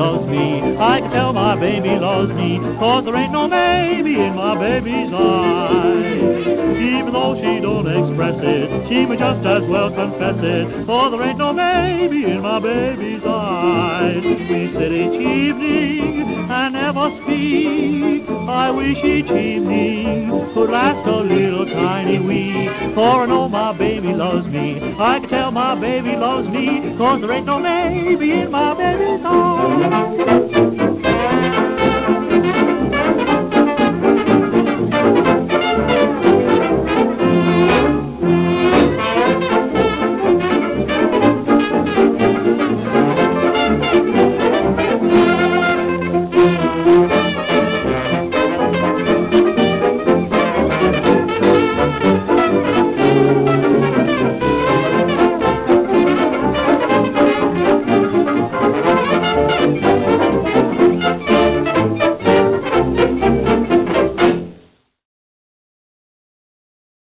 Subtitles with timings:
[0.00, 0.78] loves me.
[0.78, 5.12] I can tell my baby loves me, cause there ain't no maybe in my baby's
[5.12, 6.46] eyes.
[6.78, 11.22] Even though she don't express it, she may just as well confess it, for there
[11.22, 14.24] ain't no maybe in my baby's eyes.
[14.24, 18.26] We sit each evening and never speak.
[18.62, 22.39] I wish each evening could last a little tiny week,
[23.00, 24.78] for I know my baby loves me.
[24.98, 29.22] I can tell my baby loves me, cause there ain't no maybe in my baby's
[29.22, 30.59] heart.